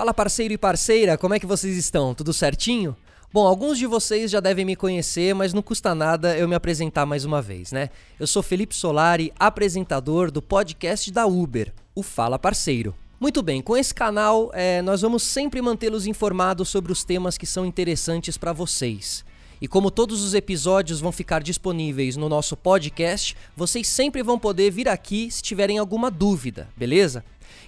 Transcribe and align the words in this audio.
Fala 0.00 0.14
parceiro 0.14 0.54
e 0.54 0.56
parceira, 0.56 1.18
como 1.18 1.34
é 1.34 1.38
que 1.38 1.44
vocês 1.44 1.76
estão? 1.76 2.14
Tudo 2.14 2.32
certinho? 2.32 2.96
Bom, 3.30 3.46
alguns 3.46 3.76
de 3.76 3.84
vocês 3.86 4.30
já 4.30 4.40
devem 4.40 4.64
me 4.64 4.74
conhecer, 4.74 5.34
mas 5.34 5.52
não 5.52 5.60
custa 5.60 5.94
nada 5.94 6.38
eu 6.38 6.48
me 6.48 6.54
apresentar 6.54 7.04
mais 7.04 7.26
uma 7.26 7.42
vez, 7.42 7.70
né? 7.70 7.90
Eu 8.18 8.26
sou 8.26 8.42
Felipe 8.42 8.74
Solari, 8.74 9.30
apresentador 9.38 10.30
do 10.30 10.40
podcast 10.40 11.12
da 11.12 11.26
Uber, 11.26 11.70
o 11.94 12.02
Fala 12.02 12.38
Parceiro. 12.38 12.94
Muito 13.20 13.42
bem, 13.42 13.60
com 13.60 13.76
esse 13.76 13.94
canal 13.94 14.50
é, 14.54 14.80
nós 14.80 15.02
vamos 15.02 15.22
sempre 15.22 15.60
mantê-los 15.60 16.06
informados 16.06 16.70
sobre 16.70 16.90
os 16.90 17.04
temas 17.04 17.36
que 17.36 17.44
são 17.44 17.66
interessantes 17.66 18.38
para 18.38 18.54
vocês. 18.54 19.22
E 19.60 19.68
como 19.68 19.90
todos 19.90 20.24
os 20.24 20.32
episódios 20.32 21.00
vão 21.00 21.12
ficar 21.12 21.42
disponíveis 21.42 22.16
no 22.16 22.30
nosso 22.30 22.56
podcast, 22.56 23.36
vocês 23.54 23.86
sempre 23.86 24.22
vão 24.22 24.38
poder 24.38 24.70
vir 24.70 24.88
aqui 24.88 25.30
se 25.30 25.42
tiverem 25.42 25.76
alguma 25.76 26.10
dúvida, 26.10 26.70
beleza? 26.74 27.22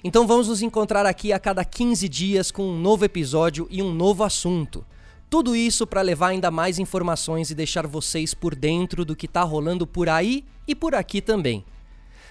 Então 0.05 0.27
vamos 0.27 0.49
nos 0.49 0.63
encontrar 0.63 1.07
aqui 1.07 1.33
a 1.33 1.39
cada 1.39 1.65
15 1.65 2.09
dias 2.09 2.51
com 2.51 2.65
um 2.65 2.79
novo 2.79 3.05
episódio 3.05 3.69
e 3.71 3.81
um 3.81 3.95
novo 3.95 4.25
assunto. 4.25 4.85
Tudo 5.31 5.55
isso 5.55 5.87
para 5.87 6.03
levar 6.03 6.29
ainda 6.29 6.51
mais 6.51 6.81
informações 6.81 7.51
e 7.51 7.55
deixar 7.55 7.87
vocês 7.87 8.35
por 8.35 8.57
dentro 8.57 9.05
do 9.05 9.15
que 9.15 9.27
está 9.27 9.43
rolando 9.43 9.87
por 9.87 10.09
aí 10.09 10.45
e 10.67 10.75
por 10.75 10.97
aqui 10.97 11.21
também. 11.21 11.65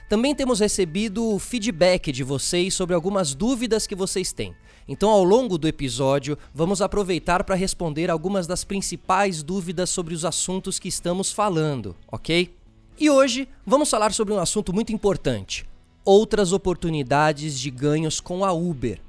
Também 0.10 0.36
temos 0.36 0.60
recebido 0.60 1.40
feedback 1.40 2.12
de 2.12 2.26
vocês 2.26 2.74
sobre 2.74 2.94
algumas 2.94 3.34
dúvidas 3.34 3.88
que 3.88 3.96
vocês 3.96 4.34
têm. 4.34 4.54
Então, 4.86 5.10
ao 5.10 5.24
longo 5.24 5.58
do 5.58 5.66
episódio, 5.66 6.38
vamos 6.54 6.82
aproveitar 6.82 7.46
para 7.46 7.56
responder 7.56 8.12
algumas 8.12 8.46
das 8.46 8.66
principais 8.66 9.42
dúvidas 9.42 9.90
sobre 9.90 10.14
os 10.14 10.26
assuntos 10.26 10.78
que 10.78 10.90
estamos 10.90 11.32
falando, 11.32 11.96
ok? 12.12 12.54
E 13.00 13.10
hoje 13.10 13.48
vamos 13.66 13.90
falar 13.90 14.12
sobre 14.12 14.34
um 14.34 14.40
assunto 14.40 14.74
muito 14.74 14.92
importante: 14.92 15.66
outras 16.04 16.54
oportunidades 16.54 17.60
de 17.60 17.70
ganhos 17.70 18.20
com 18.20 18.44
a 18.44 18.52
Uber. 18.52 19.00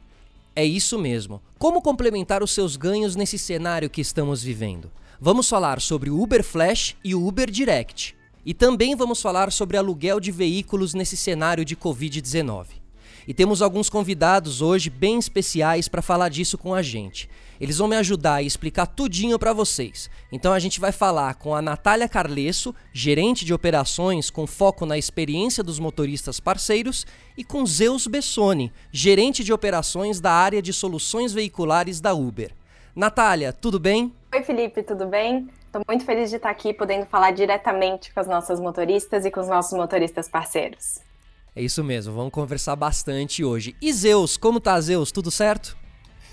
É 0.55 0.65
isso 0.65 0.99
mesmo. 0.99 1.41
Como 1.59 1.81
complementar 1.81 2.43
os 2.43 2.51
seus 2.51 2.77
ganhos 2.77 3.17
nesse 3.17 3.39
cenário 3.39 3.89
que 3.89 4.01
estamos 4.01 4.43
vivendo? 4.43 4.91
Vamos 5.21 5.49
falar 5.49 5.81
sobre 5.81 6.11
o 6.11 6.21
Uber 6.21 6.45
Flash 6.45 6.97
e 7.03 7.15
o 7.15 7.27
Uber 7.27 7.51
Direct. 7.51 8.15
E 8.45 8.53
também 8.53 8.97
vamos 8.97 9.23
falar 9.23 9.53
sobre 9.53 9.77
aluguel 9.77 10.19
de 10.19 10.33
veículos 10.33 10.95
nesse 10.95 11.17
cenário 11.17 11.65
de 11.65 11.77
Covid-19. 11.77 12.82
E 13.27 13.33
temos 13.33 13.63
alguns 13.63 13.89
convidados 13.89 14.61
hoje 14.61 14.91
bem 14.91 15.19
especiais 15.19 15.89
para 15.89 16.03
falar 16.03 16.29
disso 16.29 16.59
com 16.59 16.75
a 16.75 16.83
gente. 16.83 17.29
Eles 17.61 17.79
vão 17.79 17.87
me 17.87 17.97
ajudar 17.97 18.43
e 18.43 18.47
explicar 18.47 18.87
tudinho 18.87 19.39
para 19.39 19.53
vocês. 19.53 20.11
Então 20.33 20.53
a 20.53 20.59
gente 20.59 20.81
vai 20.81 20.91
falar 20.91 21.35
com 21.35 21.55
a 21.55 21.63
Natália 21.63 22.09
Carlesso, 22.09 22.75
gerente 22.93 23.45
de 23.45 23.55
operações 23.55 24.31
com 24.31 24.47
foco 24.47 24.85
na 24.85 24.99
experiência 24.99 25.63
dos 25.63 25.79
motoristas 25.79 26.41
parceiros, 26.41 27.07
e 27.37 27.45
com 27.45 27.65
Zeus 27.65 28.07
Bessoni, 28.07 28.73
gerente 28.91 29.45
de 29.45 29.53
operações 29.53 30.21
da 30.21 30.33
área 30.33 30.61
de 30.61 30.73
soluções 30.73 31.33
veiculares 31.33 32.01
da 32.01 32.13
Uber. 32.13 32.53
Natália, 32.95 33.53
tudo 33.53 33.79
bem? 33.79 34.13
Oi, 34.35 34.43
Felipe, 34.43 34.83
tudo 34.83 35.07
bem? 35.07 35.49
Estou 35.65 35.83
muito 35.89 36.05
feliz 36.05 36.29
de 36.29 36.37
estar 36.37 36.51
aqui 36.51 36.75
podendo 36.75 37.07
falar 37.07 37.31
diretamente 37.31 38.13
com 38.13 38.21
as 38.21 38.27
nossas 38.27 38.61
motoristas 38.61 39.25
e 39.25 39.31
com 39.31 39.41
os 39.41 39.49
nossos 39.49 39.73
motoristas 39.79 40.29
parceiros. 40.29 41.12
É 41.55 41.63
isso 41.63 41.85
mesmo, 41.85 42.15
vamos 42.15 42.33
conversar 42.33 42.75
bastante 42.77 43.45
hoje. 43.45 43.77
E 43.81 43.93
Zeus, 43.93 44.39
como 44.39 44.59
tá, 44.59 44.81
Zeus? 44.81 45.13
Tudo 45.13 45.31
certo? 45.31 45.77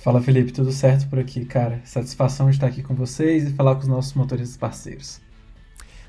Fala, 0.01 0.21
Felipe, 0.21 0.53
tudo 0.53 0.71
certo 0.71 1.09
por 1.09 1.19
aqui, 1.19 1.43
cara. 1.43 1.81
Satisfação 1.83 2.49
de 2.49 2.55
estar 2.55 2.67
aqui 2.67 2.81
com 2.81 2.95
vocês 2.95 3.43
e 3.43 3.53
falar 3.53 3.75
com 3.75 3.81
os 3.81 3.87
nossos 3.89 4.13
motoristas 4.13 4.55
parceiros. 4.55 5.19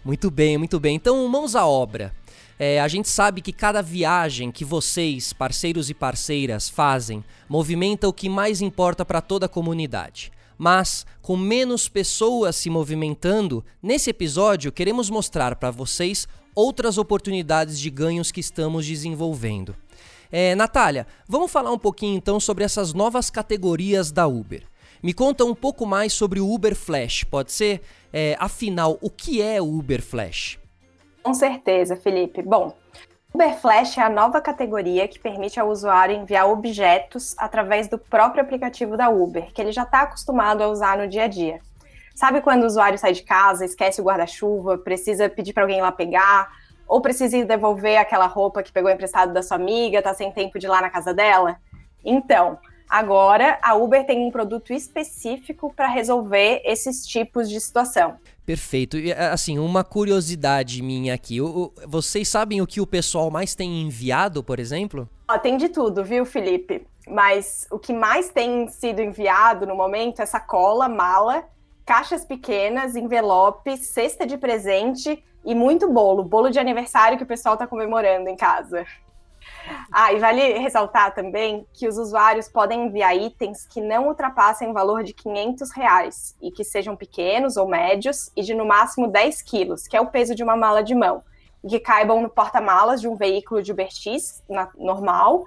Muito 0.05 0.31
bem, 0.31 0.57
muito 0.57 0.79
bem. 0.79 0.95
Então, 0.95 1.27
mãos 1.27 1.57
à 1.57 1.67
obra. 1.67 2.15
É, 2.57 2.81
a 2.81 2.87
gente 2.87 3.09
sabe 3.09 3.41
que 3.41 3.53
cada 3.53 3.83
viagem 3.83 4.53
que 4.53 4.65
vocês, 4.65 5.33
parceiros 5.33 5.91
e 5.91 5.95
parceiras, 5.95 6.69
fazem 6.69 7.25
movimenta 7.49 8.07
o 8.07 8.13
que 8.13 8.29
mais 8.29 8.61
importa 8.61 9.05
para 9.05 9.21
toda 9.21 9.47
a 9.47 9.49
comunidade. 9.49 10.31
Mas, 10.57 11.05
com 11.23 11.37
menos 11.37 11.89
pessoas 11.89 12.55
se 12.55 12.71
movimentando, 12.71 13.65
nesse 13.83 14.11
episódio 14.11 14.71
queremos 14.71 15.09
mostrar 15.11 15.57
para 15.57 15.71
vocês 15.71 16.29
outras 16.55 16.99
oportunidades 16.99 17.79
de 17.79 17.91
ganhos 17.91 18.31
que 18.31 18.41
estamos 18.41 18.87
desenvolvendo. 18.87 19.75
É, 20.33 20.55
Natália, 20.55 21.07
vamos 21.27 21.51
falar 21.51 21.73
um 21.73 21.79
pouquinho 21.79 22.17
então 22.17 22.39
sobre 22.39 22.65
essas 22.65 22.93
novas 22.93 23.31
categorias 23.31 24.13
da 24.13 24.27
Uber. 24.27 24.63
Me 25.03 25.13
conta 25.15 25.45
um 25.45 25.55
pouco 25.55 25.87
mais 25.87 26.13
sobre 26.13 26.41
o 26.41 26.53
Uber 26.53 26.77
Flash, 26.77 27.25
pode 27.25 27.53
ser? 27.53 27.81
É, 28.13 28.37
afinal, 28.39 28.99
o 29.01 29.09
que 29.09 29.41
é 29.41 29.61
o 29.61 29.65
Uber 29.65 30.03
Flash? 30.03 30.59
Com 31.23 31.35
certeza, 31.35 31.97
Felipe. 31.97 32.43
Bom, 32.43 32.75
Uber 33.33 33.57
Flash 33.59 33.97
é 33.97 34.03
a 34.03 34.11
nova 34.11 34.41
categoria 34.41 35.09
que 35.09 35.19
permite 35.19 35.59
ao 35.59 35.69
usuário 35.69 36.17
enviar 36.17 36.49
objetos 36.49 37.35
através 37.39 37.89
do 37.89 37.97
próprio 37.97 38.43
aplicativo 38.43 38.97
da 38.97 39.09
Uber, 39.09 39.53
que 39.53 39.61
ele 39.63 39.73
já 39.73 39.85
está 39.85 40.03
acostumado 40.03 40.63
a 40.63 40.69
usar 40.69 40.99
no 40.99 41.09
dia 41.09 41.25
a 41.25 41.29
dia. 41.29 41.61
Sabe 42.15 42.41
quando 42.41 42.63
o 42.63 42.67
usuário 42.67 42.99
sai 42.99 43.13
de 43.13 43.23
casa, 43.23 43.65
esquece 43.65 44.01
o 44.01 44.05
guarda-chuva, 44.05 44.79
precisa 44.79 45.29
pedir 45.29 45.53
para 45.53 45.63
alguém 45.63 45.79
ir 45.79 45.83
lá 45.83 45.93
pegar, 45.93 46.51
ou 46.87 47.01
precisa 47.01 47.37
ir 47.37 47.45
devolver 47.45 47.97
aquela 47.99 48.27
roupa 48.27 48.63
que 48.63 48.73
pegou 48.73 48.91
emprestado 48.91 49.33
da 49.33 49.43
sua 49.43 49.57
amiga, 49.57 50.03
tá 50.03 50.13
sem 50.13 50.33
tempo 50.33 50.59
de 50.59 50.67
ir 50.67 50.69
lá 50.69 50.81
na 50.81 50.91
casa 50.91 51.15
dela? 51.15 51.57
Então, 52.05 52.59
agora 52.89 53.59
a 53.63 53.75
Uber 53.77 54.05
tem 54.05 54.27
um 54.27 54.31
produto 54.31 54.73
específico 54.73 55.73
para 55.73 55.87
resolver 55.87 56.61
esses 56.65 57.07
tipos 57.07 57.49
de 57.49 57.61
situação. 57.61 58.17
Perfeito. 58.45 58.99
E 58.99 59.13
assim, 59.13 59.61
uma 59.61 59.85
curiosidade 59.85 60.83
minha 60.83 61.15
aqui. 61.15 61.41
O, 61.41 61.73
vocês 61.87 62.29
sabem 62.29 62.61
o 62.61 62.67
que 62.67 62.81
o 62.81 62.87
pessoal 62.87 63.31
mais 63.31 63.55
tem 63.55 63.83
enviado, 63.83 64.43
por 64.43 64.59
exemplo? 64.59 65.09
Ó, 65.31 65.39
tem 65.39 65.57
de 65.57 65.69
tudo, 65.69 66.05
viu, 66.05 66.27
Felipe? 66.27 66.85
Mas 67.09 67.69
o 67.71 67.79
que 67.79 67.93
mais 67.93 68.31
tem 68.31 68.67
sido 68.67 69.01
enviado 69.01 69.65
no 69.65 69.77
momento 69.77 70.21
é 70.21 70.27
sacola, 70.27 70.89
mala 70.89 71.45
caixas 71.91 72.25
pequenas, 72.25 72.95
envelopes, 72.95 73.89
cesta 73.89 74.25
de 74.25 74.39
presente 74.39 75.25
e 75.45 75.57
muito 75.57 75.93
bolo. 75.93 76.23
Bolo 76.23 76.49
de 76.49 76.61
aniversário 76.61 77.19
que 77.19 77.25
o 77.25 77.27
pessoal 77.27 77.55
está 77.55 77.67
comemorando 77.67 78.29
em 78.29 78.37
casa. 78.37 78.87
Ah, 79.91 80.13
e 80.13 80.21
vale 80.21 80.57
ressaltar 80.61 81.13
também 81.13 81.67
que 81.73 81.89
os 81.89 81.99
usuários 81.99 82.49
podem 82.49 82.87
enviar 82.87 83.17
itens 83.17 83.67
que 83.67 83.81
não 83.81 84.07
ultrapassem 84.07 84.71
o 84.71 84.73
valor 84.73 85.03
de 85.03 85.13
500 85.13 85.73
reais 85.73 86.37
e 86.41 86.53
que 86.53 86.63
sejam 86.63 86.95
pequenos 86.95 87.57
ou 87.57 87.67
médios 87.67 88.31
e 88.37 88.43
de 88.43 88.55
no 88.55 88.65
máximo 88.65 89.09
10 89.09 89.43
quilos, 89.43 89.89
que 89.89 89.97
é 89.97 90.01
o 90.01 90.07
peso 90.07 90.33
de 90.33 90.45
uma 90.45 90.55
mala 90.55 90.85
de 90.85 90.95
mão, 90.95 91.25
e 91.65 91.71
que 91.71 91.81
caibam 91.81 92.23
no 92.23 92.31
porta-malas 92.31 93.01
de 93.01 93.09
um 93.09 93.17
veículo 93.17 93.65
de 93.65 93.73
Uber 93.73 93.91
X 93.91 94.45
normal, 94.79 95.43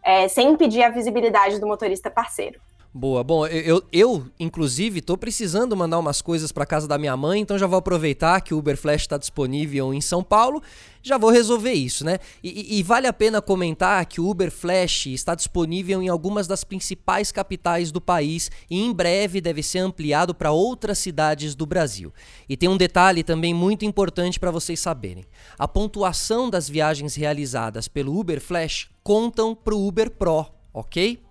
é, 0.00 0.28
sem 0.28 0.50
impedir 0.50 0.84
a 0.84 0.90
visibilidade 0.90 1.58
do 1.58 1.66
motorista 1.66 2.08
parceiro. 2.08 2.60
Boa. 2.92 3.22
Bom, 3.22 3.46
eu, 3.46 3.82
eu 3.92 4.26
inclusive, 4.40 5.02
tô 5.02 5.16
precisando 5.16 5.76
mandar 5.76 5.98
umas 5.98 6.22
coisas 6.22 6.50
para 6.50 6.64
casa 6.64 6.88
da 6.88 6.96
minha 6.96 7.16
mãe, 7.16 7.40
então 7.40 7.58
já 7.58 7.66
vou 7.66 7.78
aproveitar 7.78 8.40
que 8.40 8.54
o 8.54 8.58
Uber 8.58 8.78
Flash 8.78 9.02
está 9.02 9.18
disponível 9.18 9.92
em 9.92 10.00
São 10.00 10.24
Paulo, 10.24 10.62
já 11.02 11.18
vou 11.18 11.30
resolver 11.30 11.72
isso, 11.72 12.02
né? 12.02 12.18
E, 12.42 12.78
e, 12.78 12.82
vale 12.82 13.06
a 13.06 13.12
pena 13.12 13.42
comentar 13.42 14.04
que 14.06 14.20
o 14.20 14.28
Uber 14.28 14.50
Flash 14.50 15.06
está 15.06 15.34
disponível 15.34 16.02
em 16.02 16.08
algumas 16.08 16.46
das 16.46 16.64
principais 16.64 17.30
capitais 17.30 17.92
do 17.92 18.00
país 18.00 18.50
e 18.70 18.80
em 18.80 18.92
breve 18.92 19.40
deve 19.40 19.62
ser 19.62 19.80
ampliado 19.80 20.34
para 20.34 20.50
outras 20.50 20.98
cidades 20.98 21.54
do 21.54 21.66
Brasil. 21.66 22.12
E 22.48 22.56
tem 22.56 22.70
um 22.70 22.76
detalhe 22.76 23.22
também 23.22 23.52
muito 23.52 23.84
importante 23.84 24.40
para 24.40 24.50
vocês 24.50 24.80
saberem: 24.80 25.24
a 25.58 25.68
pontuação 25.68 26.48
das 26.48 26.68
viagens 26.70 27.14
realizadas 27.14 27.86
pelo 27.86 28.18
Uber 28.18 28.40
Flash 28.40 28.88
contam 29.02 29.54
para 29.54 29.74
o 29.74 29.86
Uber 29.86 30.10
Pro, 30.10 30.46
ok? 30.72 31.27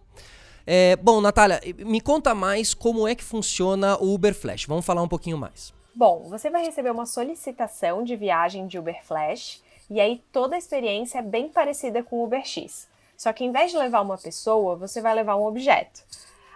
É, 0.69 0.97
bom, 0.97 1.21
Natália, 1.21 1.61
me 1.79 2.01
conta 2.01 2.35
mais 2.35 2.73
como 2.73 3.07
é 3.07 3.15
que 3.15 3.23
funciona 3.23 3.97
o 4.03 4.13
Uber 4.13 4.35
Flash. 4.35 4.65
Vamos 4.65 4.85
falar 4.85 5.01
um 5.01 5.07
pouquinho 5.07 5.37
mais. 5.37 5.73
Bom, 5.95 6.27
você 6.27 6.49
vai 6.49 6.65
receber 6.65 6.91
uma 6.91 7.05
solicitação 7.05 8.03
de 8.03 8.17
viagem 8.17 8.67
de 8.67 8.77
Uber 8.77 9.01
Flash 9.01 9.63
e 9.89 10.01
aí 10.01 10.21
toda 10.29 10.55
a 10.55 10.59
experiência 10.59 11.19
é 11.19 11.21
bem 11.21 11.47
parecida 11.47 12.03
com 12.03 12.17
o 12.17 12.25
Uber 12.25 12.45
X. 12.45 12.89
Só 13.15 13.31
que 13.31 13.45
em 13.45 13.51
vez 13.51 13.71
de 13.71 13.77
levar 13.77 14.01
uma 14.01 14.17
pessoa, 14.17 14.75
você 14.75 15.01
vai 15.01 15.15
levar 15.15 15.37
um 15.37 15.45
objeto. 15.45 16.03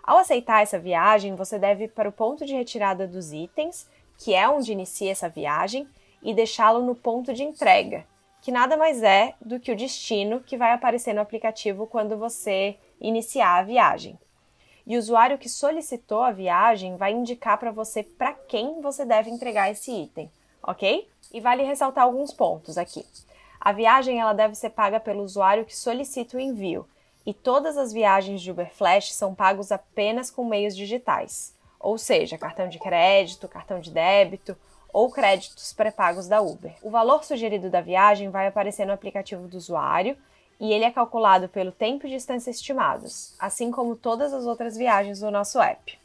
Ao 0.04 0.18
aceitar 0.18 0.62
essa 0.62 0.78
viagem, 0.78 1.34
você 1.34 1.58
deve 1.58 1.86
ir 1.86 1.92
para 1.92 2.10
o 2.10 2.12
ponto 2.12 2.46
de 2.46 2.54
retirada 2.54 3.08
dos 3.08 3.32
itens, 3.32 3.88
que 4.18 4.34
é 4.34 4.48
onde 4.48 4.74
inicia 4.74 5.12
essa 5.12 5.30
viagem, 5.30 5.88
e 6.22 6.34
deixá-lo 6.34 6.86
no 6.86 6.96
ponto 6.96 7.34
de 7.34 7.44
entrega, 7.44 8.06
que 8.42 8.52
nada 8.52 8.76
mais 8.76 9.04
é 9.04 9.36
do 9.40 9.60
que 9.60 9.72
o 9.72 9.76
destino 9.76 10.42
que 10.42 10.58
vai 10.58 10.74
aparecer 10.74 11.14
no 11.14 11.22
aplicativo 11.22 11.86
quando 11.86 12.18
você 12.18 12.76
iniciar 13.00 13.60
a 13.60 13.64
viagem. 13.64 14.18
E 14.86 14.96
o 14.96 15.00
usuário 15.00 15.38
que 15.38 15.48
solicitou 15.48 16.22
a 16.22 16.32
viagem 16.32 16.98
vai 16.98 17.14
indicar 17.14 17.58
para 17.60 17.72
você 17.72 18.02
para 18.02 18.34
quem 18.34 18.82
você 18.82 19.06
deve 19.06 19.30
entregar 19.30 19.70
esse 19.70 19.92
item, 19.92 20.30
ok? 20.64 21.08
E 21.32 21.40
vale 21.40 21.64
ressaltar 21.64 22.04
alguns 22.04 22.34
pontos 22.34 22.80
aqui. 22.80 23.06
A 23.60 23.72
viagem 23.72 24.20
ela 24.20 24.34
deve 24.34 24.56
ser 24.56 24.72
paga 24.72 25.00
pelo 25.00 25.24
usuário 25.24 25.66
que 25.66 25.78
solicita 25.78 26.36
o 26.36 26.40
envio, 26.40 26.88
e 27.24 27.36
todas 27.36 27.78
as 27.78 27.94
viagens 27.94 28.42
de 28.42 28.50
Uber 28.50 28.74
Flash 28.74 29.14
são 29.14 29.36
pagos 29.36 29.72
apenas 29.72 30.32
com 30.32 30.44
meios 30.44 30.76
digitais, 30.76 31.56
ou 31.80 31.96
seja, 31.96 32.40
cartão 32.40 32.68
de 32.68 32.80
crédito, 32.80 33.48
cartão 33.48 33.80
de 33.80 33.92
débito 33.92 34.58
ou 34.94 35.12
créditos 35.12 35.74
pré-pagos 35.74 36.28
da 36.28 36.42
Uber. 36.42 36.74
O 36.82 36.90
valor 36.90 37.24
sugerido 37.24 37.70
da 37.70 37.82
viagem 37.82 38.30
vai 38.30 38.48
aparecer 38.48 38.86
no 38.86 38.94
aplicativo 38.94 39.48
do 39.48 39.58
usuário 39.58 40.18
e 40.60 40.72
ele 40.72 40.86
é 40.86 40.92
calculado 40.92 41.50
pelo 41.50 41.72
tempo 41.72 42.06
e 42.06 42.10
distância 42.10 42.52
estimados, 42.52 43.34
assim 43.40 43.72
como 43.72 43.96
todas 43.96 44.34
as 44.34 44.46
outras 44.46 44.78
viagens 44.78 45.20
do 45.20 45.32
nosso 45.32 45.60
app. 45.60 45.98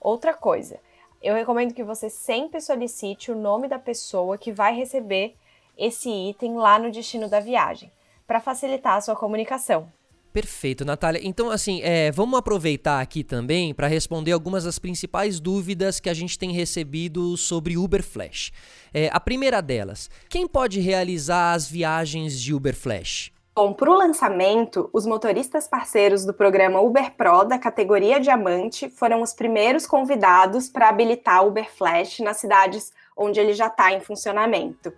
Outra 0.00 0.32
coisa, 0.32 0.80
eu 1.22 1.34
recomendo 1.34 1.74
que 1.74 1.84
você 1.84 2.08
sempre 2.08 2.60
solicite 2.60 3.30
o 3.30 3.36
nome 3.36 3.68
da 3.68 3.78
pessoa 3.78 4.38
que 4.38 4.50
vai 4.50 4.74
receber 4.74 5.36
esse 5.76 6.10
item 6.10 6.56
lá 6.56 6.78
no 6.78 6.90
destino 6.90 7.28
da 7.28 7.40
viagem, 7.40 7.90
para 8.26 8.40
facilitar 8.40 8.96
a 8.96 9.00
sua 9.00 9.16
comunicação. 9.16 9.90
Perfeito, 10.32 10.84
Natália. 10.84 11.20
Então, 11.24 11.50
assim, 11.50 11.80
é, 11.82 12.12
vamos 12.12 12.38
aproveitar 12.38 13.00
aqui 13.00 13.24
também 13.24 13.74
para 13.74 13.88
responder 13.88 14.30
algumas 14.30 14.62
das 14.62 14.78
principais 14.78 15.40
dúvidas 15.40 15.98
que 15.98 16.08
a 16.08 16.14
gente 16.14 16.38
tem 16.38 16.52
recebido 16.52 17.36
sobre 17.36 17.76
Uber 17.76 18.02
Flash. 18.02 18.52
É, 18.94 19.10
a 19.12 19.18
primeira 19.18 19.60
delas: 19.60 20.08
quem 20.28 20.46
pode 20.46 20.78
realizar 20.80 21.52
as 21.52 21.68
viagens 21.68 22.40
de 22.40 22.54
Uber 22.54 22.76
Flash? 22.76 23.32
Bom, 23.52 23.72
para 23.72 23.90
o 23.90 23.94
lançamento, 23.94 24.88
os 24.92 25.04
motoristas 25.04 25.66
parceiros 25.66 26.24
do 26.24 26.32
programa 26.32 26.80
Uber 26.80 27.12
Pro 27.16 27.42
da 27.44 27.58
categoria 27.58 28.20
Diamante 28.20 28.88
foram 28.88 29.22
os 29.22 29.34
primeiros 29.34 29.86
convidados 29.86 30.68
para 30.68 30.88
habilitar 30.88 31.44
Uber 31.44 31.68
Flash 31.70 32.20
nas 32.20 32.36
cidades 32.36 32.92
onde 33.16 33.40
ele 33.40 33.52
já 33.52 33.66
está 33.66 33.92
em 33.92 34.00
funcionamento. 34.00 34.92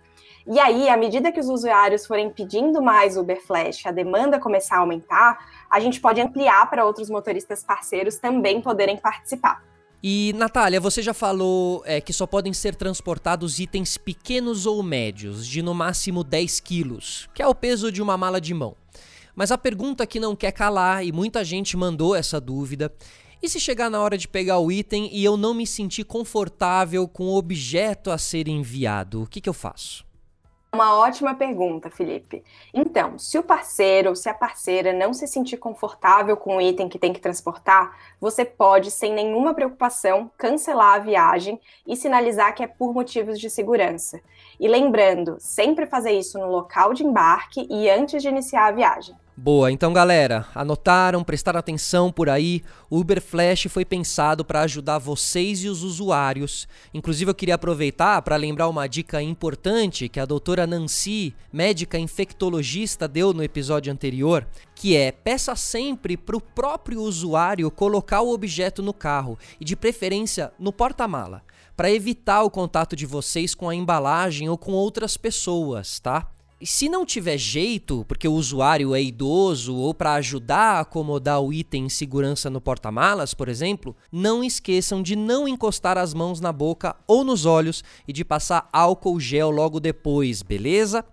E 0.45 0.59
aí, 0.59 0.89
à 0.89 0.97
medida 0.97 1.31
que 1.31 1.39
os 1.39 1.47
usuários 1.47 2.05
forem 2.05 2.29
pedindo 2.29 2.81
mais 2.81 3.15
Uber 3.15 3.41
Flash, 3.41 3.85
a 3.85 3.91
demanda 3.91 4.39
começar 4.39 4.75
a 4.75 4.79
aumentar, 4.79 5.37
a 5.69 5.79
gente 5.79 6.01
pode 6.01 6.19
ampliar 6.19 6.69
para 6.69 6.85
outros 6.85 7.09
motoristas 7.09 7.63
parceiros 7.63 8.17
também 8.17 8.61
poderem 8.61 8.97
participar. 8.97 9.63
E, 10.05 10.33
Natália, 10.35 10.81
você 10.81 11.01
já 11.01 11.13
falou 11.13 11.81
é, 11.85 12.01
que 12.01 12.11
só 12.11 12.27
podem 12.27 12.51
ser 12.51 12.75
transportados 12.75 13.57
itens 13.57 13.97
pequenos 13.97 14.65
ou 14.65 14.83
médios, 14.83 15.47
de 15.47 15.61
no 15.61 15.73
máximo 15.73 16.25
10 16.25 16.59
quilos, 16.59 17.29
que 17.33 17.41
é 17.41 17.47
o 17.47 17.55
peso 17.55 17.89
de 17.89 18.01
uma 18.01 18.17
mala 18.17 18.41
de 18.41 18.53
mão. 18.53 18.75
Mas 19.33 19.49
a 19.49 19.57
pergunta 19.57 20.05
que 20.05 20.19
não 20.19 20.35
quer 20.35 20.51
calar, 20.51 21.05
e 21.05 21.13
muita 21.13 21.41
gente 21.45 21.77
mandou 21.77 22.13
essa 22.13 22.41
dúvida, 22.41 22.93
e 23.41 23.47
se 23.47 23.61
chegar 23.61 23.89
na 23.89 24.01
hora 24.01 24.17
de 24.17 24.27
pegar 24.27 24.59
o 24.59 24.69
item 24.69 25.09
e 25.09 25.23
eu 25.23 25.37
não 25.37 25.53
me 25.53 25.65
sentir 25.65 26.03
confortável 26.03 27.07
com 27.07 27.27
o 27.27 27.37
objeto 27.37 28.11
a 28.11 28.17
ser 28.17 28.49
enviado, 28.49 29.23
o 29.23 29.27
que, 29.27 29.39
que 29.39 29.49
eu 29.49 29.53
faço? 29.53 30.05
Uma 30.73 30.97
ótima 30.97 31.35
pergunta, 31.35 31.91
Felipe. 31.91 32.43
Então, 32.73 33.19
se 33.19 33.37
o 33.37 33.43
parceiro 33.43 34.09
ou 34.09 34.15
se 34.15 34.27
a 34.27 34.33
parceira 34.33 34.91
não 34.91 35.13
se 35.13 35.27
sentir 35.27 35.57
confortável 35.57 36.35
com 36.35 36.57
o 36.57 36.61
item 36.61 36.89
que 36.89 36.97
tem 36.97 37.13
que 37.13 37.19
transportar, 37.19 37.95
você 38.19 38.43
pode, 38.43 38.89
sem 38.89 39.13
nenhuma 39.13 39.53
preocupação, 39.53 40.31
cancelar 40.35 40.95
a 40.95 40.97
viagem 40.99 41.61
e 41.85 41.95
sinalizar 41.95 42.55
que 42.55 42.63
é 42.63 42.67
por 42.67 42.91
motivos 42.91 43.39
de 43.39 43.51
segurança. 43.51 44.19
E 44.59 44.67
lembrando, 44.67 45.37
sempre 45.39 45.85
fazer 45.85 46.11
isso 46.11 46.37
no 46.37 46.47
local 46.47 46.93
de 46.93 47.03
embarque 47.03 47.67
e 47.69 47.89
antes 47.89 48.21
de 48.21 48.29
iniciar 48.29 48.67
a 48.67 48.71
viagem. 48.71 49.15
Boa, 49.35 49.71
então 49.71 49.91
galera, 49.91 50.45
anotaram, 50.53 51.23
prestaram 51.23 51.57
atenção 51.59 52.11
por 52.11 52.29
aí. 52.29 52.61
O 52.87 52.99
Uber 52.99 53.19
Flash 53.19 53.65
foi 53.67 53.83
pensado 53.83 54.45
para 54.45 54.61
ajudar 54.61 54.99
vocês 54.99 55.63
e 55.63 55.69
os 55.69 55.81
usuários. 55.81 56.67
Inclusive 56.93 57.31
eu 57.31 57.35
queria 57.35 57.55
aproveitar 57.55 58.21
para 58.21 58.35
lembrar 58.35 58.69
uma 58.69 58.85
dica 58.85 59.23
importante 59.23 60.07
que 60.07 60.19
a 60.19 60.25
doutora 60.25 60.67
Nancy, 60.67 61.33
médica 61.51 61.97
infectologista, 61.97 63.07
deu 63.07 63.33
no 63.33 63.43
episódio 63.43 63.91
anterior, 63.91 64.47
que 64.75 64.95
é 64.95 65.11
peça 65.11 65.55
sempre 65.55 66.15
para 66.15 66.37
o 66.37 66.41
próprio 66.41 67.01
usuário 67.01 67.71
colocar 67.71 68.21
o 68.21 68.31
objeto 68.31 68.83
no 68.83 68.93
carro 68.93 69.35
e 69.59 69.65
de 69.65 69.75
preferência 69.75 70.53
no 70.59 70.71
porta-mala, 70.71 71.41
para 71.75 71.91
evitar 71.91 72.43
o 72.43 72.49
contato 72.49 72.95
de 72.95 73.05
vocês 73.05 73.55
com 73.55 73.69
a 73.69 73.75
embalagem 73.75 74.49
ou 74.49 74.57
com 74.57 74.71
outras 74.73 75.17
pessoas, 75.17 75.99
tá? 75.99 76.27
E 76.63 76.65
se 76.65 76.87
não 76.87 77.05
tiver 77.05 77.37
jeito, 77.37 78.05
porque 78.07 78.25
o 78.25 78.33
usuário 78.33 78.95
é 78.95 79.03
idoso 79.03 79.75
ou 79.75 79.93
para 79.93 80.13
ajudar 80.13 80.77
a 80.77 80.79
acomodar 80.79 81.41
o 81.41 81.51
item 81.51 81.87
em 81.87 81.89
segurança 81.89 82.49
no 82.49 82.61
porta-malas, 82.61 83.33
por 83.33 83.49
exemplo, 83.49 83.93
não 84.09 84.41
esqueçam 84.41 85.03
de 85.03 85.13
não 85.13 85.45
encostar 85.45 85.97
as 85.97 86.13
mãos 86.13 86.39
na 86.39 86.53
boca 86.53 86.95
ou 87.05 87.25
nos 87.25 87.45
olhos 87.45 87.83
e 88.07 88.13
de 88.13 88.23
passar 88.23 88.69
álcool 88.71 89.19
gel 89.19 89.51
logo 89.51 89.77
depois, 89.77 90.41
beleza? 90.41 91.03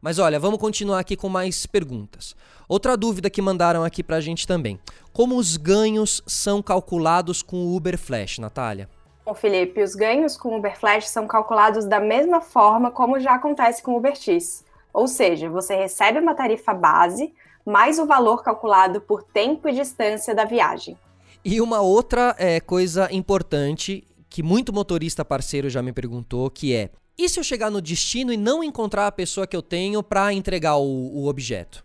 Mas 0.00 0.18
olha, 0.18 0.40
vamos 0.40 0.58
continuar 0.58 1.00
aqui 1.00 1.16
com 1.16 1.28
mais 1.28 1.66
perguntas. 1.66 2.34
Outra 2.66 2.96
dúvida 2.96 3.28
que 3.28 3.42
mandaram 3.42 3.84
aqui 3.84 4.02
pra 4.02 4.22
gente 4.22 4.46
também. 4.46 4.78
Como 5.12 5.36
os 5.36 5.58
ganhos 5.58 6.22
são 6.26 6.62
calculados 6.62 7.42
com 7.42 7.56
o 7.56 7.76
Uber 7.76 7.98
Flash, 7.98 8.38
Natália? 8.38 8.88
Bom, 9.24 9.32
Felipe, 9.32 9.82
os 9.82 9.94
ganhos 9.94 10.36
com 10.36 10.56
Uber 10.56 10.78
Flash 10.78 11.08
são 11.08 11.26
calculados 11.26 11.86
da 11.86 11.98
mesma 11.98 12.42
forma 12.42 12.90
como 12.90 13.18
já 13.18 13.34
acontece 13.34 13.82
com 13.82 13.92
o 13.92 13.96
Uber 13.96 14.14
X. 14.14 14.62
Ou 14.92 15.08
seja, 15.08 15.48
você 15.48 15.74
recebe 15.74 16.18
uma 16.18 16.34
tarifa 16.34 16.74
base 16.74 17.32
mais 17.64 17.98
o 17.98 18.04
valor 18.04 18.42
calculado 18.42 19.00
por 19.00 19.22
tempo 19.22 19.66
e 19.66 19.72
distância 19.72 20.34
da 20.34 20.44
viagem. 20.44 20.98
E 21.42 21.60
uma 21.60 21.80
outra 21.80 22.34
é, 22.38 22.60
coisa 22.60 23.08
importante 23.10 24.06
que 24.28 24.42
muito 24.42 24.72
motorista 24.72 25.24
parceiro 25.24 25.70
já 25.70 25.80
me 25.80 25.92
perguntou, 25.92 26.50
que 26.50 26.74
é: 26.74 26.90
e 27.16 27.28
se 27.28 27.40
eu 27.40 27.44
chegar 27.44 27.70
no 27.70 27.80
destino 27.80 28.32
e 28.32 28.36
não 28.36 28.62
encontrar 28.62 29.06
a 29.06 29.12
pessoa 29.12 29.46
que 29.46 29.56
eu 29.56 29.62
tenho 29.62 30.02
para 30.02 30.32
entregar 30.32 30.76
o, 30.76 30.82
o 30.82 31.28
objeto? 31.28 31.84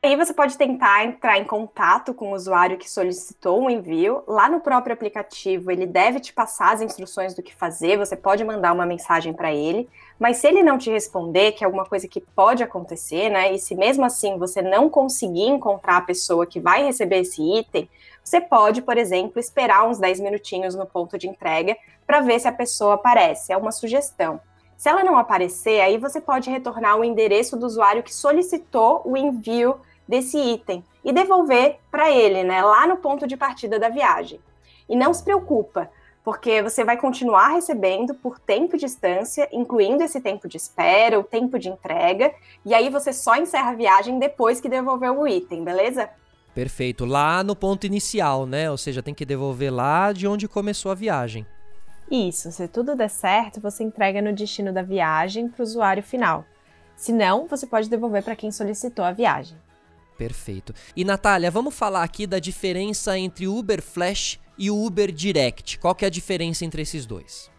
Aí 0.00 0.14
você 0.14 0.32
pode 0.32 0.56
tentar 0.56 1.04
entrar 1.04 1.38
em 1.38 1.44
contato 1.44 2.14
com 2.14 2.30
o 2.30 2.34
usuário 2.34 2.78
que 2.78 2.88
solicitou 2.88 3.64
o 3.64 3.68
envio. 3.68 4.22
Lá 4.28 4.48
no 4.48 4.60
próprio 4.60 4.94
aplicativo, 4.94 5.72
ele 5.72 5.86
deve 5.86 6.20
te 6.20 6.32
passar 6.32 6.72
as 6.72 6.80
instruções 6.80 7.34
do 7.34 7.42
que 7.42 7.52
fazer, 7.52 7.98
você 7.98 8.14
pode 8.14 8.44
mandar 8.44 8.72
uma 8.72 8.86
mensagem 8.86 9.32
para 9.32 9.52
ele. 9.52 9.88
Mas 10.16 10.36
se 10.36 10.46
ele 10.46 10.62
não 10.62 10.78
te 10.78 10.88
responder, 10.88 11.50
que 11.50 11.64
é 11.64 11.66
alguma 11.66 11.84
coisa 11.84 12.06
que 12.06 12.20
pode 12.20 12.62
acontecer, 12.62 13.28
né? 13.28 13.52
E 13.52 13.58
se 13.58 13.74
mesmo 13.74 14.04
assim 14.04 14.38
você 14.38 14.62
não 14.62 14.88
conseguir 14.88 15.48
encontrar 15.48 15.96
a 15.96 16.02
pessoa 16.02 16.46
que 16.46 16.60
vai 16.60 16.84
receber 16.84 17.22
esse 17.22 17.42
item, 17.42 17.90
você 18.22 18.40
pode, 18.40 18.82
por 18.82 18.96
exemplo, 18.96 19.40
esperar 19.40 19.84
uns 19.88 19.98
10 19.98 20.20
minutinhos 20.20 20.76
no 20.76 20.86
ponto 20.86 21.18
de 21.18 21.26
entrega 21.26 21.76
para 22.06 22.20
ver 22.20 22.38
se 22.38 22.46
a 22.46 22.52
pessoa 22.52 22.94
aparece. 22.94 23.52
É 23.52 23.56
uma 23.56 23.72
sugestão. 23.72 24.40
Se 24.78 24.88
ela 24.88 25.02
não 25.02 25.18
aparecer, 25.18 25.80
aí 25.80 25.98
você 25.98 26.20
pode 26.20 26.48
retornar 26.48 26.96
o 26.96 27.04
endereço 27.04 27.56
do 27.56 27.66
usuário 27.66 28.00
que 28.00 28.14
solicitou 28.14 29.02
o 29.04 29.16
envio 29.16 29.80
desse 30.06 30.38
item 30.38 30.84
e 31.04 31.12
devolver 31.12 31.80
para 31.90 32.12
ele, 32.12 32.44
né, 32.44 32.62
lá 32.62 32.86
no 32.86 32.96
ponto 32.96 33.26
de 33.26 33.36
partida 33.36 33.76
da 33.76 33.88
viagem. 33.88 34.38
E 34.88 34.94
não 34.94 35.12
se 35.12 35.24
preocupa, 35.24 35.90
porque 36.22 36.62
você 36.62 36.84
vai 36.84 36.96
continuar 36.96 37.48
recebendo 37.48 38.14
por 38.14 38.38
tempo 38.38 38.76
e 38.76 38.78
distância, 38.78 39.48
incluindo 39.50 40.04
esse 40.04 40.20
tempo 40.20 40.46
de 40.46 40.56
espera, 40.56 41.18
o 41.18 41.24
tempo 41.24 41.58
de 41.58 41.68
entrega, 41.68 42.32
e 42.64 42.72
aí 42.72 42.88
você 42.88 43.12
só 43.12 43.34
encerra 43.34 43.72
a 43.72 43.74
viagem 43.74 44.20
depois 44.20 44.60
que 44.60 44.68
devolveu 44.68 45.18
o 45.18 45.26
item, 45.26 45.64
beleza? 45.64 46.08
Perfeito, 46.54 47.04
lá 47.04 47.42
no 47.42 47.56
ponto 47.56 47.84
inicial, 47.84 48.46
né? 48.46 48.70
Ou 48.70 48.78
seja, 48.78 49.02
tem 49.02 49.12
que 49.12 49.26
devolver 49.26 49.74
lá 49.74 50.12
de 50.12 50.28
onde 50.28 50.46
começou 50.46 50.92
a 50.92 50.94
viagem. 50.94 51.44
Isso, 52.10 52.50
se 52.50 52.66
tudo 52.66 52.96
der 52.96 53.10
certo, 53.10 53.60
você 53.60 53.84
entrega 53.84 54.22
no 54.22 54.32
destino 54.32 54.72
da 54.72 54.82
viagem 54.82 55.48
para 55.48 55.60
o 55.60 55.64
usuário 55.64 56.02
final. 56.02 56.44
Se 56.96 57.12
não, 57.12 57.46
você 57.46 57.66
pode 57.66 57.90
devolver 57.90 58.24
para 58.24 58.34
quem 58.34 58.50
solicitou 58.50 59.04
a 59.04 59.12
viagem. 59.12 59.56
Perfeito. 60.16 60.74
E 60.96 61.04
Natália, 61.04 61.50
vamos 61.50 61.74
falar 61.74 62.02
aqui 62.02 62.26
da 62.26 62.38
diferença 62.38 63.16
entre 63.16 63.46
o 63.46 63.56
Uber 63.56 63.82
Flash 63.82 64.40
e 64.58 64.70
o 64.70 64.84
Uber 64.84 65.12
Direct. 65.12 65.78
Qual 65.78 65.94
que 65.94 66.04
é 66.04 66.08
a 66.08 66.10
diferença 66.10 66.64
entre 66.64 66.82
esses 66.82 67.06
dois? 67.06 67.50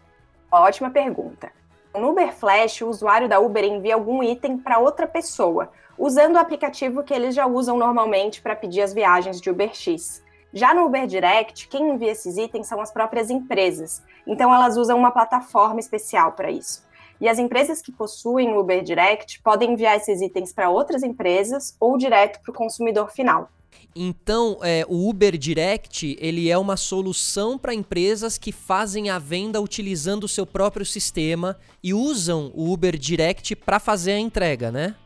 Ótima 0.50 0.90
pergunta. 0.90 1.50
No 1.94 2.10
Uber 2.10 2.32
Flash, 2.34 2.82
o 2.82 2.88
usuário 2.88 3.28
da 3.28 3.40
Uber 3.40 3.64
envia 3.64 3.94
algum 3.94 4.22
item 4.22 4.58
para 4.58 4.78
outra 4.78 5.06
pessoa, 5.06 5.70
usando 5.96 6.34
o 6.34 6.38
aplicativo 6.38 7.02
que 7.02 7.14
eles 7.14 7.34
já 7.34 7.46
usam 7.46 7.78
normalmente 7.78 8.42
para 8.42 8.54
pedir 8.54 8.82
as 8.82 8.92
viagens 8.92 9.40
de 9.40 9.48
UberX. 9.48 10.22
Já 10.52 10.74
no 10.74 10.84
Uber 10.84 11.06
Direct, 11.06 11.68
quem 11.68 11.90
envia 11.90 12.10
esses 12.10 12.36
itens 12.36 12.66
são 12.66 12.80
as 12.80 12.90
próprias 12.90 13.30
empresas, 13.30 14.02
então 14.26 14.52
elas 14.52 14.76
usam 14.76 14.98
uma 14.98 15.12
plataforma 15.12 15.78
especial 15.78 16.32
para 16.32 16.50
isso. 16.50 16.82
E 17.20 17.28
as 17.28 17.38
empresas 17.38 17.80
que 17.80 17.92
possuem 17.92 18.52
o 18.52 18.60
Uber 18.60 18.82
Direct 18.82 19.40
podem 19.42 19.74
enviar 19.74 19.96
esses 19.96 20.20
itens 20.20 20.52
para 20.52 20.68
outras 20.68 21.04
empresas 21.04 21.76
ou 21.78 21.96
direto 21.96 22.40
para 22.40 22.50
o 22.50 22.54
consumidor 22.54 23.12
final. 23.12 23.48
Então, 23.94 24.58
é, 24.62 24.84
o 24.88 25.08
Uber 25.08 25.36
Direct 25.36 26.16
ele 26.20 26.50
é 26.50 26.58
uma 26.58 26.76
solução 26.76 27.56
para 27.58 27.74
empresas 27.74 28.38
que 28.38 28.50
fazem 28.50 29.10
a 29.10 29.18
venda 29.18 29.60
utilizando 29.60 30.24
o 30.24 30.28
seu 30.28 30.46
próprio 30.46 30.84
sistema 30.84 31.56
e 31.82 31.94
usam 31.94 32.50
o 32.54 32.72
Uber 32.72 32.96
Direct 32.96 33.54
para 33.54 33.78
fazer 33.78 34.12
a 34.12 34.18
entrega, 34.18 34.72
né? 34.72 34.96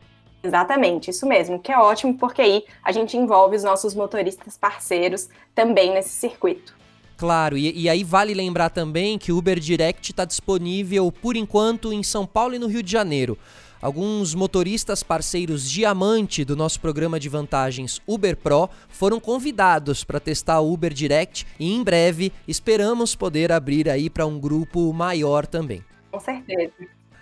Exatamente, 0.45 1.09
isso 1.09 1.25
mesmo, 1.25 1.59
que 1.59 1.71
é 1.71 1.77
ótimo 1.77 2.15
porque 2.17 2.41
aí 2.41 2.63
a 2.83 2.91
gente 2.91 3.17
envolve 3.17 3.55
os 3.55 3.63
nossos 3.63 3.95
motoristas 3.95 4.55
parceiros 4.55 5.27
também 5.55 5.91
nesse 5.91 6.09
circuito. 6.09 6.75
Claro, 7.17 7.57
e, 7.57 7.83
e 7.83 7.89
aí 7.89 8.03
vale 8.03 8.33
lembrar 8.33 8.69
também 8.69 9.17
que 9.17 9.31
o 9.31 9.37
Uber 9.37 9.59
Direct 9.59 10.11
está 10.11 10.23
disponível 10.23 11.11
por 11.11 11.35
enquanto 11.35 11.91
em 11.91 12.03
São 12.03 12.27
Paulo 12.27 12.53
e 12.53 12.59
no 12.59 12.67
Rio 12.67 12.83
de 12.83 12.91
Janeiro. 12.91 13.37
Alguns 13.81 14.35
motoristas 14.35 15.01
parceiros 15.01 15.69
diamante 15.69 16.45
do 16.45 16.55
nosso 16.55 16.79
programa 16.79 17.19
de 17.19 17.29
vantagens 17.29 18.01
Uber 18.07 18.37
Pro 18.37 18.69
foram 18.87 19.19
convidados 19.19 20.03
para 20.03 20.19
testar 20.19 20.59
o 20.59 20.71
Uber 20.71 20.93
Direct 20.93 21.45
e 21.59 21.73
em 21.73 21.83
breve 21.83 22.31
esperamos 22.47 23.15
poder 23.15 23.51
abrir 23.51 23.89
aí 23.89 24.09
para 24.09 24.25
um 24.25 24.39
grupo 24.39 24.93
maior 24.93 25.45
também. 25.45 25.83
Com 26.11 26.19
certeza. 26.19 26.73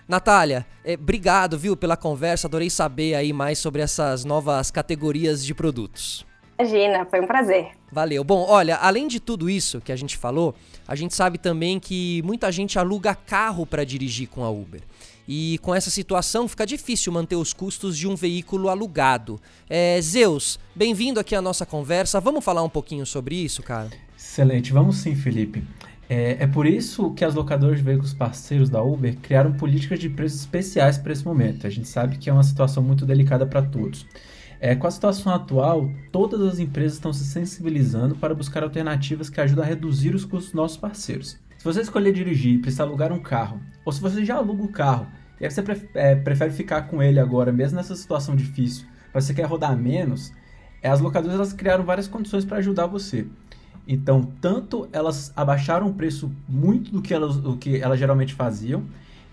Natália, 0.08 0.66
é, 0.84 0.94
obrigado, 0.94 1.58
viu, 1.58 1.76
pela 1.76 1.96
conversa. 1.96 2.48
Adorei 2.48 2.70
saber 2.70 3.16
aí 3.16 3.32
mais 3.32 3.60
sobre 3.60 3.82
essas 3.82 4.26
novas 4.26 4.70
categorias 4.70 5.46
de 5.46 5.54
produtos. 5.54 6.26
Imagina, 6.60 7.06
foi 7.06 7.20
um 7.20 7.28
prazer. 7.28 7.72
Valeu. 7.92 8.24
Bom, 8.24 8.46
olha, 8.48 8.76
além 8.78 9.08
de 9.08 9.20
tudo 9.20 9.50
isso 9.50 9.82
que 9.82 9.92
a 9.92 9.96
gente 9.96 10.18
falou, 10.18 10.54
a 10.88 10.96
gente 10.96 11.14
sabe 11.14 11.38
também 11.38 11.80
que 11.80 12.22
muita 12.24 12.52
gente 12.52 12.78
aluga 12.78 13.16
carro 13.16 13.66
para 13.66 13.84
dirigir 13.84 14.28
com 14.28 14.44
a 14.44 14.50
Uber. 14.50 14.82
E 15.28 15.58
com 15.62 15.74
essa 15.74 15.90
situação 15.90 16.48
fica 16.48 16.66
difícil 16.66 17.12
manter 17.12 17.36
os 17.36 17.54
custos 17.54 17.98
de 17.98 18.08
um 18.08 18.16
veículo 18.16 18.70
alugado. 18.70 19.40
É, 19.70 20.00
Zeus, 20.02 20.60
bem-vindo 20.76 21.20
aqui 21.20 21.34
à 21.34 21.42
nossa 21.42 21.66
conversa. 21.66 22.20
Vamos 22.20 22.44
falar 22.44 22.62
um 22.62 22.70
pouquinho 22.70 23.06
sobre 23.06 23.36
isso, 23.36 23.64
cara? 23.64 23.90
Excelente, 24.18 24.74
vamos 24.74 24.98
sim, 24.98 25.16
Felipe. 25.16 25.64
É, 26.10 26.44
é 26.44 26.48
por 26.48 26.66
isso 26.66 27.12
que 27.12 27.24
as 27.24 27.34
locadoras 27.34 27.78
de 27.78 27.84
veículos 27.84 28.14
parceiros 28.14 28.70
da 28.70 28.82
Uber 28.82 29.16
criaram 29.22 29.54
políticas 29.54 30.00
de 30.00 30.10
preços 30.10 30.42
especiais 30.42 30.98
para 30.98 31.14
esse 31.14 31.26
momento. 31.26 31.66
A 31.66 31.70
gente 31.70 31.88
sabe 31.88 32.18
que 32.18 32.30
é 32.30 32.34
uma 32.34 32.44
situação 32.44 32.84
muito 32.84 33.06
delicada 33.06 33.46
para 33.46 33.62
todos. 33.62 34.06
É, 34.60 34.76
com 34.76 34.88
a 34.88 34.92
situação 34.92 35.34
atual, 35.34 35.90
todas 36.12 36.42
as 36.42 36.60
empresas 36.60 36.94
estão 36.94 37.12
se 37.12 37.26
sensibilizando 37.26 38.16
para 38.16 38.34
buscar 38.34 38.64
alternativas 38.64 39.30
que 39.30 39.42
ajudam 39.42 39.64
a 39.64 39.68
reduzir 39.68 40.16
os 40.16 40.24
custos 40.24 40.48
dos 40.48 40.54
nossos 40.54 40.78
parceiros. 40.78 41.38
Se 41.58 41.66
você 41.66 41.82
escolher 41.82 42.14
dirigir 42.14 42.56
e 42.56 42.60
precisar 42.60 42.84
alugar 42.84 43.12
um 43.12 43.20
carro, 43.20 43.60
ou 43.86 43.92
se 43.92 44.02
você 44.02 44.24
já 44.24 44.36
aluga 44.36 44.64
o 44.64 44.70
carro 44.70 45.08
e 45.40 45.46
aí 45.46 45.52
você 45.52 45.62
é, 45.96 46.16
prefere 46.16 46.52
ficar 46.52 46.84
com 46.84 47.04
ele 47.04 47.20
agora, 47.20 47.52
mesmo 47.52 47.76
nessa 47.76 47.96
situação 47.96 48.36
difícil, 48.36 48.86
mas 49.14 49.26
você 49.26 49.34
quer 49.34 49.46
rodar 49.46 49.76
menos, 49.76 50.32
é, 50.82 50.90
as 50.90 51.02
locadoras 51.02 51.36
elas 51.36 51.54
criaram 51.54 51.84
várias 51.84 52.08
condições 52.08 52.46
para 52.46 52.58
ajudar 52.58 52.86
você. 52.86 53.26
Então, 53.88 54.32
tanto 54.40 54.88
elas 54.92 55.34
abaixaram 55.36 55.88
o 55.88 55.94
preço 55.94 56.32
muito 56.48 56.92
do 56.92 57.02
que 57.02 57.13
elas, 57.13 57.36
do 57.38 57.58
que 57.58 57.78
elas 57.78 58.00
geralmente 58.00 58.34
faziam, 58.34 58.84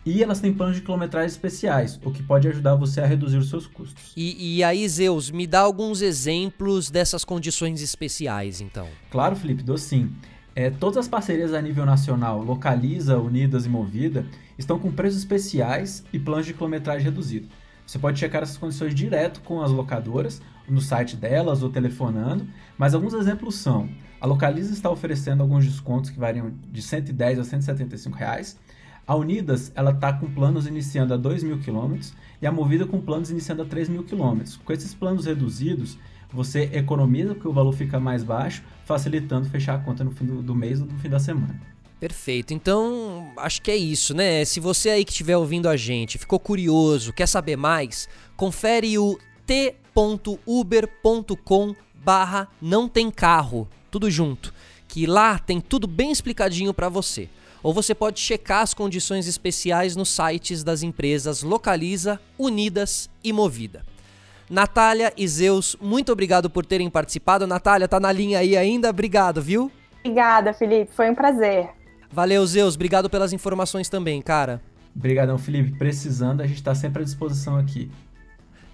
e 0.04 0.22
elas 0.22 0.40
têm 0.40 0.52
planos 0.52 0.76
de 0.76 0.82
quilometragem 0.82 1.28
especiais, 1.28 2.00
o 2.02 2.10
que 2.10 2.22
pode 2.22 2.48
ajudar 2.48 2.74
você 2.74 3.00
a 3.00 3.06
reduzir 3.06 3.36
os 3.36 3.50
seus 3.50 3.66
custos. 3.66 4.12
E, 4.16 4.56
e 4.56 4.64
aí, 4.64 4.88
Zeus, 4.88 5.30
me 5.30 5.46
dá 5.46 5.60
alguns 5.60 6.00
exemplos 6.00 6.90
dessas 6.90 7.24
condições 7.24 7.82
especiais, 7.82 8.60
então. 8.60 8.88
Claro, 9.10 9.36
Felipe, 9.36 9.62
dou 9.62 9.76
sim. 9.76 10.10
É, 10.54 10.70
todas 10.70 10.96
as 10.96 11.08
parcerias 11.08 11.52
a 11.52 11.60
nível 11.60 11.84
nacional, 11.86 12.42
Localiza, 12.42 13.18
Unidas 13.18 13.66
e 13.66 13.68
Movida, 13.68 14.26
estão 14.58 14.78
com 14.78 14.90
preços 14.90 15.20
especiais 15.20 16.02
e 16.12 16.18
planos 16.18 16.46
de 16.46 16.54
quilometragem 16.54 17.04
reduzido. 17.04 17.48
Você 17.86 17.98
pode 17.98 18.18
checar 18.18 18.42
essas 18.42 18.56
condições 18.56 18.94
direto 18.94 19.40
com 19.42 19.60
as 19.62 19.70
locadoras, 19.70 20.40
no 20.70 20.80
site 20.80 21.16
delas 21.16 21.62
ou 21.62 21.70
telefonando, 21.70 22.46
mas 22.78 22.94
alguns 22.94 23.12
exemplos 23.14 23.56
são: 23.56 23.88
a 24.20 24.26
Localiza 24.26 24.72
está 24.72 24.90
oferecendo 24.90 25.42
alguns 25.42 25.64
descontos 25.64 26.10
que 26.10 26.18
variam 26.18 26.52
de 26.70 26.80
110 26.80 27.38
a 27.38 27.44
175 27.44 28.16
reais, 28.16 28.58
a 29.06 29.14
Unidas 29.16 29.72
ela 29.74 29.90
está 29.90 30.12
com 30.12 30.30
planos 30.30 30.66
iniciando 30.66 31.12
a 31.12 31.16
2 31.16 31.42
mil 31.42 31.58
quilômetros 31.58 32.14
e 32.40 32.46
a 32.46 32.52
Movida 32.52 32.86
com 32.86 33.00
planos 33.00 33.30
iniciando 33.30 33.62
a 33.62 33.64
3 33.64 33.88
mil 33.88 34.04
quilômetros. 34.04 34.56
Com 34.64 34.72
esses 34.72 34.94
planos 34.94 35.26
reduzidos, 35.26 35.98
você 36.32 36.70
economiza 36.72 37.34
porque 37.34 37.48
o 37.48 37.52
valor 37.52 37.72
fica 37.72 37.98
mais 37.98 38.22
baixo, 38.22 38.62
facilitando 38.84 39.48
fechar 39.48 39.74
a 39.74 39.78
conta 39.78 40.04
no 40.04 40.12
fim 40.12 40.26
do, 40.26 40.42
do 40.42 40.54
mês 40.54 40.80
ou 40.80 40.86
no 40.86 40.98
fim 40.98 41.08
da 41.08 41.18
semana. 41.18 41.60
Perfeito. 41.98 42.54
Então, 42.54 43.32
acho 43.36 43.60
que 43.60 43.70
é 43.70 43.76
isso, 43.76 44.14
né? 44.14 44.44
Se 44.44 44.58
você 44.58 44.90
aí 44.90 45.04
que 45.04 45.10
estiver 45.10 45.36
ouvindo 45.36 45.68
a 45.68 45.76
gente 45.76 46.16
ficou 46.16 46.38
curioso, 46.38 47.12
quer 47.12 47.26
saber 47.26 47.56
mais, 47.56 48.08
confere 48.36 48.96
o 48.96 49.18
t.uber.com 49.94 51.74
barra 51.94 52.48
não 52.60 52.88
tem 52.88 53.10
carro, 53.10 53.68
tudo 53.90 54.10
junto, 54.10 54.54
que 54.88 55.06
lá 55.06 55.38
tem 55.38 55.60
tudo 55.60 55.86
bem 55.86 56.10
explicadinho 56.10 56.72
para 56.72 56.88
você 56.88 57.28
ou 57.62 57.74
você 57.74 57.94
pode 57.94 58.18
checar 58.20 58.62
as 58.62 58.74
condições 58.74 59.26
especiais 59.26 59.96
nos 59.96 60.08
sites 60.08 60.64
das 60.64 60.82
empresas 60.82 61.42
Localiza, 61.42 62.20
Unidas 62.38 63.10
e 63.22 63.32
Movida. 63.32 63.84
Natália 64.48 65.12
e 65.16 65.28
Zeus, 65.28 65.76
muito 65.80 66.10
obrigado 66.10 66.50
por 66.50 66.66
terem 66.66 66.90
participado. 66.90 67.46
Natália, 67.46 67.86
tá 67.86 68.00
na 68.00 68.10
linha 68.10 68.40
aí 68.40 68.56
ainda? 68.56 68.90
Obrigado, 68.90 69.40
viu? 69.40 69.70
Obrigada, 70.00 70.52
Felipe. 70.52 70.90
Foi 70.92 71.08
um 71.08 71.14
prazer. 71.14 71.68
Valeu, 72.10 72.44
Zeus. 72.44 72.74
Obrigado 72.74 73.08
pelas 73.08 73.32
informações 73.32 73.88
também, 73.88 74.20
cara. 74.20 74.60
Obrigadão, 74.96 75.38
Felipe. 75.38 75.78
Precisando, 75.78 76.40
a 76.40 76.46
gente 76.46 76.56
está 76.56 76.74
sempre 76.74 77.02
à 77.02 77.04
disposição 77.04 77.56
aqui. 77.56 77.88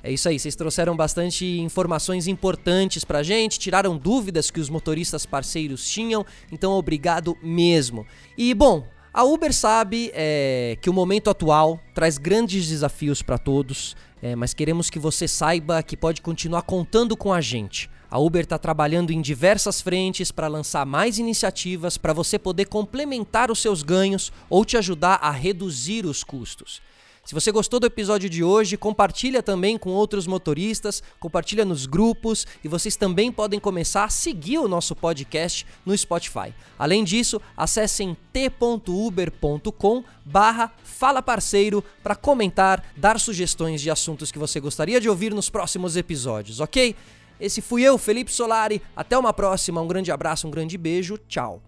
É 0.07 0.13
isso 0.13 0.29
aí, 0.29 0.39
vocês 0.39 0.55
trouxeram 0.55 0.95
bastante 0.95 1.45
informações 1.59 2.29
importantes 2.29 3.05
pra 3.05 3.25
gente, 3.25 3.59
tiraram 3.59 3.99
dúvidas 3.99 4.53
que 4.53 4.61
os 4.61 4.71
motoristas 4.71 5.27
parceiros 5.27 5.91
tinham, 5.91 6.25
então 6.53 6.75
obrigado 6.75 7.37
mesmo. 7.43 8.07
E 8.39 8.55
bom, 8.55 8.87
a 9.13 9.25
Uber 9.25 9.53
sabe 9.53 10.13
é, 10.15 10.79
que 10.81 10.89
o 10.89 10.93
momento 10.93 11.29
atual 11.29 11.81
traz 11.93 12.19
grandes 12.19 12.69
desafios 12.69 13.21
para 13.21 13.37
todos, 13.37 13.97
é, 14.23 14.37
mas 14.37 14.55
queremos 14.55 14.89
que 14.89 15.01
você 15.01 15.27
saiba 15.27 15.83
que 15.83 15.97
pode 15.97 16.23
continuar 16.23 16.63
contando 16.63 17.17
com 17.17 17.33
a 17.33 17.41
gente. 17.41 17.91
A 18.09 18.17
Uber 18.17 18.45
está 18.45 18.59
trabalhando 18.59 19.11
em 19.11 19.21
diversas 19.21 19.81
frentes 19.81 20.31
para 20.31 20.47
lançar 20.47 20.87
mais 20.87 21.19
iniciativas 21.19 21.99
para 21.99 22.13
você 22.13 22.39
poder 22.39 22.67
complementar 22.67 23.51
os 23.51 23.59
seus 23.59 23.83
ganhos 23.83 24.33
ou 24.49 24.65
te 24.65 24.77
ajudar 24.77 25.19
a 25.21 25.33
reduzir 25.33 26.07
os 26.07 26.23
custos. 26.23 26.81
Se 27.27 27.35
você 27.35 27.51
gostou 27.51 27.81
do 27.81 27.87
episódio 27.87 28.31
de 28.31 28.45
hoje, 28.45 28.77
compartilha 28.77 29.43
também 29.43 29.77
com 29.77 29.91
outros 29.91 30.29
motoristas, 30.29 31.03
compartilha 31.19 31.65
nos 31.65 31.85
grupos 31.85 32.47
e 32.63 32.69
vocês 32.69 32.95
também 32.95 33.33
podem 33.33 33.59
começar 33.59 34.05
a 34.05 34.09
seguir 34.09 34.59
o 34.59 34.69
nosso 34.69 34.95
podcast 34.95 35.67
no 35.85 35.99
Spotify. 35.99 36.55
Além 36.79 37.03
disso, 37.03 37.43
acessem 37.57 38.17
t.uber.com 38.33 40.05
barra 40.25 40.73
Fala 40.85 41.21
Parceiro 41.21 41.83
para 42.01 42.15
comentar, 42.15 42.93
dar 42.97 43.19
sugestões 43.19 43.81
de 43.81 43.91
assuntos 43.91 44.31
que 44.31 44.39
você 44.39 44.61
gostaria 44.61 45.01
de 45.01 45.09
ouvir 45.09 45.35
nos 45.35 45.51
próximos 45.51 45.97
episódios, 45.97 46.61
ok? 46.61 46.95
Esse 47.41 47.61
fui 47.61 47.83
eu, 47.83 47.99
Felipe 47.99 48.33
Solari. 48.33 48.81
Até 48.95 49.19
uma 49.19 49.33
próxima, 49.33 49.81
um 49.81 49.89
grande 49.89 50.13
abraço, 50.13 50.47
um 50.47 50.51
grande 50.51 50.79
beijo, 50.79 51.19
tchau. 51.27 51.61